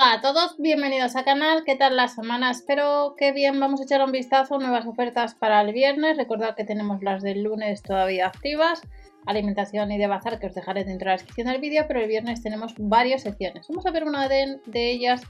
[0.00, 2.52] Hola a todos, bienvenidos al canal, ¿qué tal la semana?
[2.52, 6.54] Espero que bien, vamos a echar un vistazo a nuevas ofertas para el viernes, recordad
[6.54, 8.80] que tenemos las del lunes todavía activas,
[9.26, 12.06] alimentación y de bazar que os dejaré dentro de la descripción del vídeo, pero el
[12.06, 15.22] viernes tenemos varias secciones, vamos a ver una de, ellas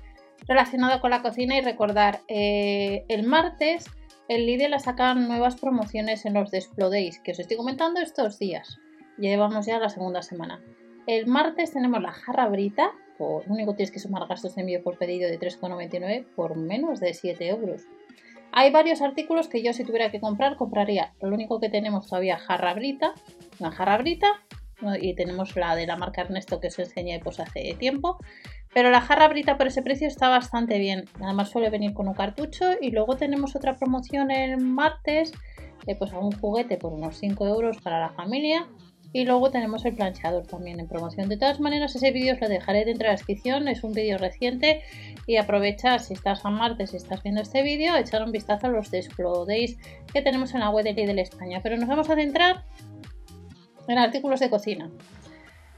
[0.47, 3.87] relacionada con la cocina y recordar, eh, el martes
[4.29, 8.79] el Lidl ha sacado nuevas promociones en los Days que os estoy comentando estos días,
[9.17, 10.61] llevamos ya la segunda semana.
[11.07, 14.83] El martes tenemos la jarra brita, lo único que tienes que sumar gastos de envío
[14.83, 17.83] por pedido de 3,99 por menos de 7 euros.
[18.53, 21.13] Hay varios artículos que yo si tuviera que comprar, compraría.
[21.21, 23.13] Lo único que tenemos todavía jarra brita,
[23.61, 24.29] una jarra brita,
[25.01, 28.19] y tenemos la de la marca Ernesto que os enseñé pues hace tiempo.
[28.73, 31.07] Pero la jarra brita por ese precio está bastante bien.
[31.21, 35.33] Además suele venir con un cartucho y luego tenemos otra promoción el martes,
[35.87, 38.69] eh, pues a un juguete por unos 5 euros para la familia
[39.13, 41.29] y luego tenemos el planchador también en promoción.
[41.29, 43.69] De todas maneras, ese vídeo os lo dejaré dentro de la descripción.
[43.69, 44.83] Es un vídeo reciente
[45.27, 48.71] y aprovecha si estás a martes, si estás viendo este vídeo, echar un vistazo a
[48.71, 49.79] los Days
[50.13, 51.61] que tenemos en la web de Lidl España.
[51.63, 52.65] Pero nos vamos a centrar
[53.89, 54.91] en artículos de cocina.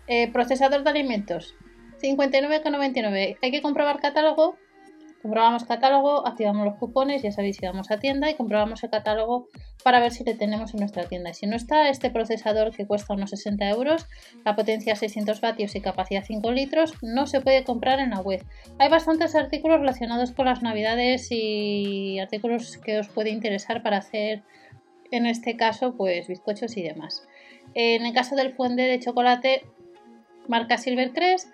[0.08, 1.55] Eh, procesador de alimentos,
[2.02, 3.38] 59,99.
[3.40, 4.56] Hay que comprobar catálogo
[5.22, 9.48] Comprobamos catálogo, activamos los cupones, ya sabéis si vamos a tienda y comprobamos el catálogo
[9.84, 11.34] para ver si le tenemos en nuestra tienda.
[11.34, 14.06] Si no está, este procesador que cuesta unos 60 euros,
[14.46, 18.42] la potencia 600 vatios y capacidad 5 litros, no se puede comprar en la web.
[18.78, 24.42] Hay bastantes artículos relacionados con las navidades y artículos que os puede interesar para hacer,
[25.10, 27.27] en este caso, pues bizcochos y demás.
[27.74, 29.66] En el caso del fuente de chocolate,
[30.48, 31.48] marca Silvercrest,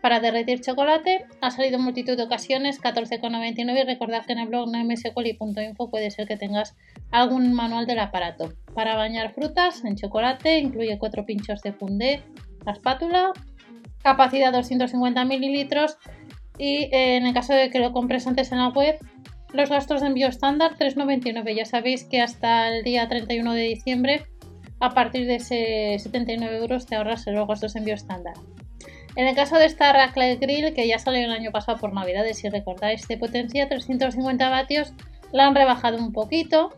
[0.00, 1.26] para derretir chocolate.
[1.40, 6.10] Ha salido en multitud de ocasiones, 14,99 y recordad que en el blog mscoli.info puede
[6.10, 6.76] ser que tengas
[7.10, 8.52] algún manual del aparato.
[8.74, 12.22] Para bañar frutas en chocolate incluye 4 pinchos de fundé,
[12.64, 13.32] la espátula,
[14.02, 15.96] capacidad 250 mililitros
[16.58, 18.98] y eh, en el caso de que lo compres antes en la web
[19.52, 21.56] los gastos de envío estándar 3,99.
[21.56, 24.22] Ya sabéis que hasta el día 31 de diciembre
[24.78, 28.34] a partir de ese 79 euros te ahorras los gastos de envío estándar.
[29.20, 32.38] En el caso de esta Raclette Grill, que ya salió el año pasado por Navidades,
[32.38, 34.94] si recordáis, de potencia 350 vatios,
[35.30, 36.70] la han rebajado un poquito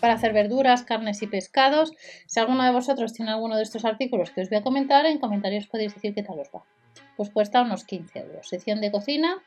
[0.00, 1.92] para hacer verduras, carnes y pescados.
[2.24, 5.18] Si alguno de vosotros tiene alguno de estos artículos que os voy a comentar, en
[5.18, 6.64] comentarios podéis decir qué tal os va.
[7.18, 8.48] Pues cuesta unos 15 euros.
[8.48, 9.42] Sección de cocina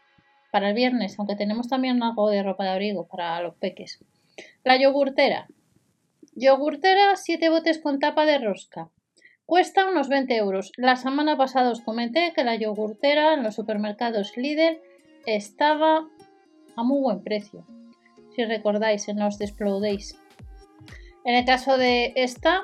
[0.52, 3.98] para el viernes, aunque tenemos también algo de ropa de abrigo para los peques.
[4.64, 5.48] La yogurtera.
[6.36, 8.92] Yogurtera, 7 botes con tapa de rosca.
[9.46, 10.72] Cuesta unos 20 euros.
[10.78, 14.80] La semana pasada os comenté que la yogurtera en los supermercados Lidl
[15.26, 16.08] estaba
[16.78, 17.66] a muy buen precio.
[18.34, 20.18] Si recordáis en los Days.
[21.26, 22.62] En el caso de esta,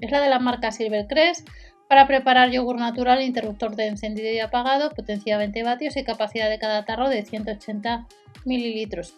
[0.00, 1.46] es la de la marca Silvercrest
[1.88, 6.58] para preparar yogur natural, interruptor de encendido y apagado, potencia 20 vatios y capacidad de
[6.58, 8.06] cada tarro de 180
[8.46, 9.14] mililitros.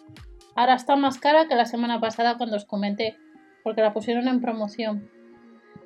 [0.55, 3.15] Ahora está más cara que la semana pasada cuando os comenté,
[3.63, 5.09] porque la pusieron en promoción.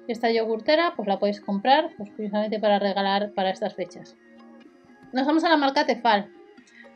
[0.08, 4.16] Esta yogurtera pues la podéis comprar pues, precisamente para regalar para estas fechas.
[5.14, 6.30] Nos vamos a la marca Tefal.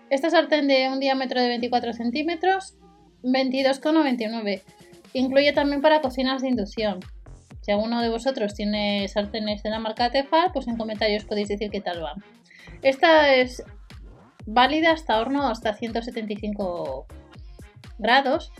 [0.10, 2.76] Esta sartén de un diámetro de 24 centímetros,
[3.24, 4.62] 22,99.
[5.14, 7.00] Incluye también para cocinas de inducción.
[7.62, 11.70] Si alguno de vosotros tiene sartenes de la marca Tefal, pues en comentarios podéis decir
[11.70, 12.16] qué tal va.
[12.82, 13.64] Esta es
[14.46, 17.06] válida hasta horno hasta 175
[18.00, 18.52] grados,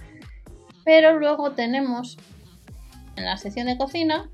[0.86, 2.18] pero luego tenemos
[3.20, 4.30] en la sección de cocina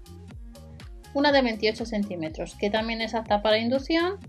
[1.13, 4.19] una de 28 centímetros, que también es apta para inducción,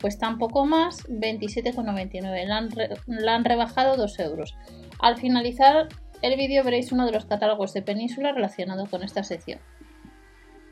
[0.00, 2.46] pues tampoco más, 27,99.
[2.46, 2.68] La, han
[3.06, 4.56] la rebajado 2 euros.
[5.00, 5.88] Al finalizar
[6.20, 9.60] el vídeo veréis uno de los catálogos de Península relacionado con esta sección.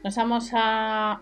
[0.03, 1.21] Nos vamos a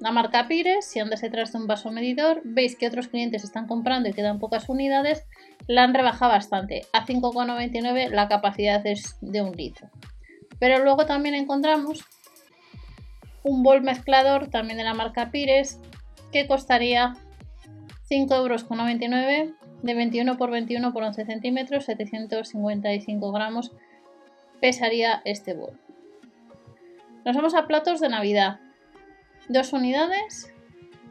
[0.00, 3.66] la marca Pires, si andas detrás de un vaso medidor, veis que otros clientes están
[3.66, 5.24] comprando y quedan pocas unidades,
[5.68, 6.82] la han rebajado bastante.
[6.92, 9.90] A 5,99 la capacidad es de un litro.
[10.62, 12.04] Pero luego también encontramos
[13.42, 15.80] un bol mezclador también de la marca Pires
[16.30, 17.16] que costaría
[18.08, 23.72] 5,99 euros de 21 por 21 por 11 centímetros, 755 gramos
[24.60, 25.80] pesaría este bol.
[27.24, 28.60] Nos vamos a platos de Navidad.
[29.48, 30.54] Dos unidades,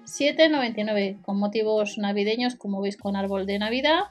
[0.06, 4.04] 7,99 con motivos navideños como veis con árbol de Navidad.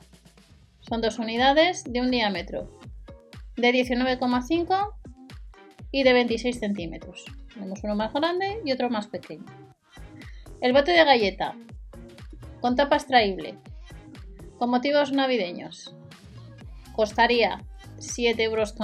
[0.80, 2.68] Son dos unidades de un diámetro
[3.56, 4.99] de 19,5
[5.92, 7.24] y de 26 centímetros.
[7.54, 9.44] Tenemos uno más grande y otro más pequeño.
[10.60, 11.54] El bote de galleta
[12.60, 13.56] con tapa extraíble
[14.58, 15.94] con motivos navideños
[16.94, 17.62] costaría
[17.96, 18.74] 7,99 euros.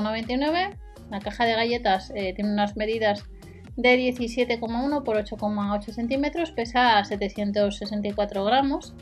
[1.11, 3.25] La caja de galletas eh, tiene unas medidas
[3.77, 8.95] de 17,1 por 8,8 centímetros, pesa 764 gramos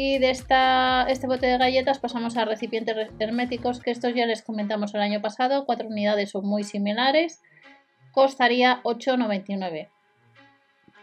[0.00, 4.42] Y de esta, este bote de galletas pasamos a recipientes herméticos, que estos ya les
[4.42, 7.40] comentamos el año pasado, cuatro unidades son muy similares,
[8.12, 9.88] costaría 8,99.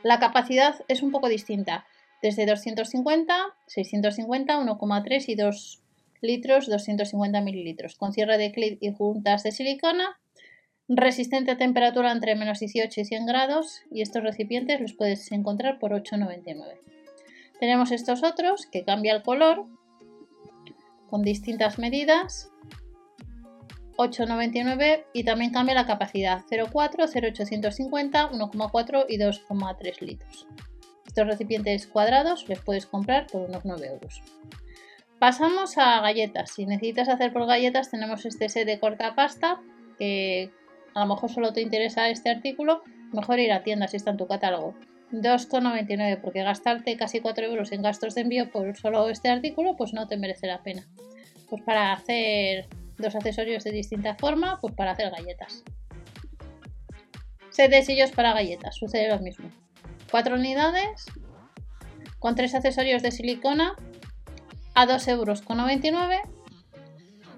[0.01, 1.85] La capacidad es un poco distinta,
[2.21, 3.35] desde 250,
[3.67, 5.81] 650, 1,3 y 2
[6.21, 10.21] litros, 250 mililitros, con cierre de clip y juntas de silicona,
[10.87, 15.79] resistente a temperatura entre menos 18 y 100 grados y estos recipientes los puedes encontrar
[15.79, 16.77] por 8,99.
[17.59, 19.65] Tenemos estos otros que cambia el color
[21.09, 22.51] con distintas medidas
[23.97, 30.47] 8,99 y también cambia la capacidad 0,4, 0,850, 1,4 y 2,3 litros.
[31.05, 34.21] Estos recipientes cuadrados les puedes comprar por unos 9 euros.
[35.19, 36.51] Pasamos a galletas.
[36.51, 39.61] Si necesitas hacer por galletas tenemos este set de corta pasta
[39.97, 40.51] que
[40.93, 44.17] a lo mejor solo te interesa este artículo, mejor ir a tienda si está en
[44.17, 44.75] tu catálogo.
[45.11, 49.93] 2,99 porque gastarte casi 4 euros en gastos de envío por solo este artículo pues
[49.93, 50.87] no te merece la pena.
[51.49, 52.67] Pues para hacer
[52.97, 55.63] dos accesorios de distinta forma, pues para hacer galletas.
[57.49, 59.49] Set de sellos para galletas, sucede lo mismo.
[60.11, 61.05] 4 unidades
[62.19, 63.75] con 3 accesorios de silicona
[64.73, 65.43] a 2,99 euros.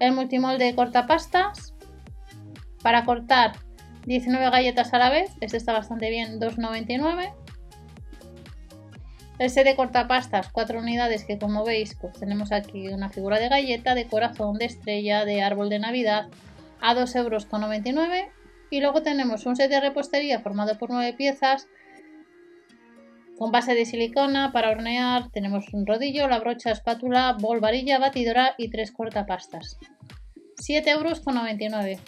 [0.00, 1.74] El multimolde cortapastas
[2.82, 3.52] para cortar
[4.06, 7.34] 19 galletas a la vez, este está bastante bien, 2,99.
[9.38, 13.48] El set de cortapastas, 4 unidades que como veis pues tenemos aquí una figura de
[13.48, 16.26] galleta, de corazón, de estrella, de árbol de navidad
[16.80, 17.46] a 2,99 euros.
[18.70, 21.68] Y luego tenemos un set de repostería formado por 9 piezas
[23.38, 25.30] con base de silicona para hornear.
[25.30, 29.78] Tenemos un rodillo, la brocha, espátula, bol, varilla, batidora y 3 cortapastas.
[30.56, 32.00] 7,99 euros.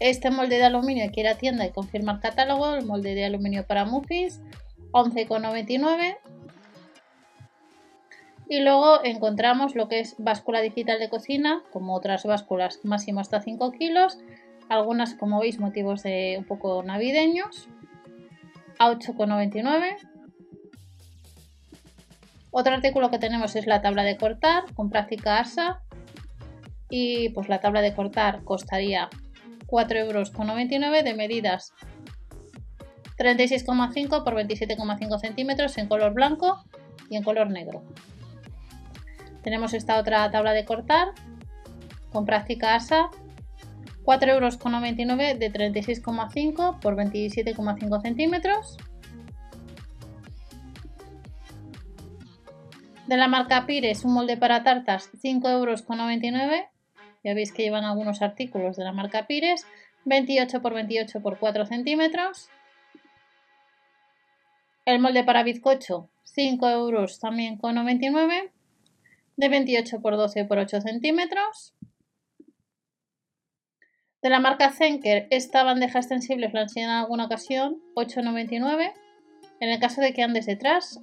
[0.00, 3.64] Este molde de aluminio que ir a tienda y confirmar catálogo, el molde de aluminio
[3.64, 4.40] para muffins
[4.94, 6.18] 11,99.
[8.48, 13.40] Y luego encontramos lo que es báscula digital de cocina, como otras básculas máximo hasta
[13.40, 14.18] 5 kilos.
[14.68, 17.68] Algunas, como veis, motivos de un poco navideños.
[18.78, 19.96] A 8,99.
[22.52, 25.80] Otro artículo que tenemos es la tabla de cortar con práctica ASA.
[26.88, 29.08] Y pues la tabla de cortar costaría
[29.66, 31.72] 4,99 euros de medidas
[33.18, 36.64] 36,5 por 27,5 centímetros en color blanco
[37.10, 37.82] y en color negro.
[39.42, 41.08] Tenemos esta otra tabla de cortar
[42.10, 43.10] con práctica ASA
[44.04, 44.58] 4,99 euros
[45.38, 48.76] de 36,5 por 27,5 centímetros.
[53.06, 55.84] De la marca Pires, un molde para tartas, 5,99 euros.
[57.22, 59.66] Ya veis que llevan algunos artículos de la marca Pires,
[60.04, 62.50] 28 por 28 por 4 centímetros.
[64.84, 68.52] El molde para bizcocho, 5 euros también con 99,
[69.36, 71.74] de 28 por 12 por 8 centímetros.
[74.20, 78.92] De la marca Zenker, esta bandeja extensible os la enseñé en alguna ocasión, 8,99.
[79.60, 81.00] En el caso de que andes detrás,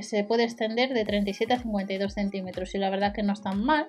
[0.00, 3.64] se puede extender de 37 a 52 centímetros y la verdad que no es tan
[3.64, 3.88] mal.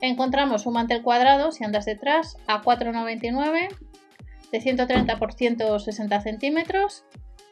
[0.00, 3.68] Encontramos un mantel cuadrado, si andas detrás, a 4,99
[4.50, 7.04] de 130 por 160 centímetros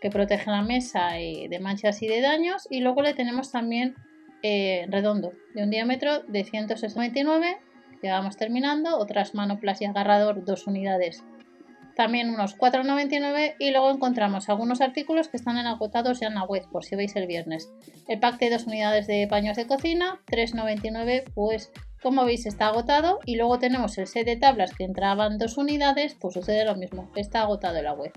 [0.02, 2.66] que protege la mesa de manchas y de daños.
[2.69, 3.94] Y luego le tenemos también
[4.43, 7.58] eh, redondo, de un diámetro de 169.
[8.03, 8.98] Ya vamos terminando.
[8.98, 11.22] Otras manoplas y agarrador, dos unidades.
[11.94, 16.44] También unos 4,99 y luego encontramos algunos artículos que están en agotados ya en la
[16.44, 17.70] web por si veis el viernes.
[18.08, 21.70] El pack de dos unidades de paños de cocina, 3,99 pues
[22.03, 26.17] como veis está agotado y luego tenemos el set de tablas que entraban dos unidades,
[26.19, 28.12] pues sucede lo mismo, está agotado en la web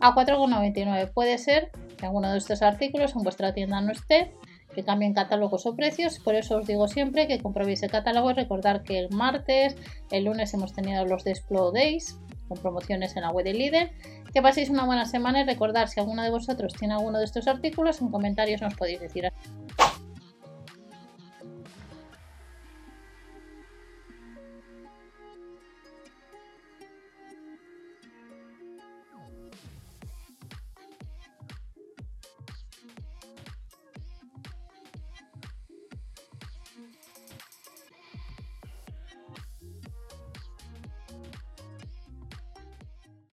[0.00, 1.12] a 4,99.
[1.12, 4.32] Puede ser que alguno de estos artículos en vuestra tienda no esté,
[4.74, 6.18] que cambien catálogos o precios.
[6.18, 9.76] Por eso os digo siempre que comprobéis el catálogo y recordar que el martes,
[10.10, 13.92] el lunes hemos tenido los Desplo Days con promociones en la web de líder.
[14.32, 17.46] Que paséis una buena semana y recordar si alguno de vosotros tiene alguno de estos
[17.48, 19.30] artículos, en comentarios nos podéis decir.